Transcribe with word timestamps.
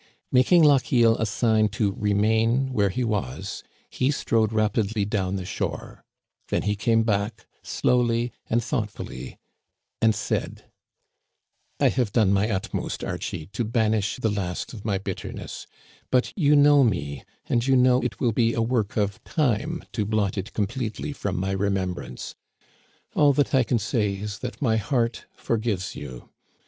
Making 0.31 0.63
Lochiel 0.63 1.15
a 1.19 1.27
sign 1.27 1.69
to 1.77 1.91
remain 1.95 2.73
where 2.73 2.89
he 2.89 3.03
was, 3.03 3.63
he 3.87 4.09
strode 4.09 4.51
rapidly 4.51 5.05
down 5.05 5.35
the 5.35 5.45
shore; 5.45 6.03
then 6.47 6.63
he 6.63 6.75
came 6.75 7.03
back 7.03 7.45
slowly 7.61 8.31
and 8.49 8.63
thoughtfully, 8.63 9.37
and 10.01 10.15
said: 10.15 10.63
•* 10.63 10.63
I 11.85 11.89
have 11.89 12.11
done 12.11 12.33
my 12.33 12.49
utmost, 12.49 13.03
Archie, 13.03 13.45
to 13.53 13.63
banish 13.63 14.15
the 14.15 14.31
last 14.31 14.69
Digitized 14.69 14.81
by 14.83 14.97
VjOOQIC 14.97 15.03
232 15.03 15.17
THE 15.19 15.21
CANADIANS 15.21 15.65
OF 15.67 15.67
OLD. 15.67 15.67
of 15.67 15.67
my 15.67 15.67
bitterness; 15.67 15.67
but 16.09 16.33
you 16.35 16.55
know 16.55 16.83
me, 16.83 17.23
and 17.47 17.67
you 17.67 17.75
know 17.77 18.01
it 18.01 18.19
will 18.19 18.31
be 18.31 18.53
a 18.55 18.61
work 18.63 18.97
of 18.97 19.23
time 19.23 19.83
to 19.91 20.03
blot 20.05 20.35
it 20.35 20.53
completely 20.53 21.13
from 21.13 21.39
my 21.39 21.51
re 21.51 21.69
membrance. 21.69 22.33
All 23.13 23.33
that 23.33 23.53
I 23.53 23.61
can 23.61 23.77
say 23.77 24.13
is 24.15 24.39
that 24.39 24.63
my 24.63 24.77
heart 24.77 25.25
forgives 25.35 25.95
you. 25.95 26.27